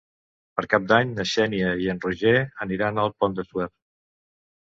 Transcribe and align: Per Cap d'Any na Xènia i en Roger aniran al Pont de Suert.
Per 0.59 0.63
Cap 0.69 0.85
d'Any 0.91 1.11
na 1.19 1.25
Xènia 1.31 1.67
i 1.83 1.89
en 1.93 1.99
Roger 2.05 2.33
aniran 2.67 3.03
al 3.03 3.13
Pont 3.21 3.37
de 3.41 3.47
Suert. 3.49 3.75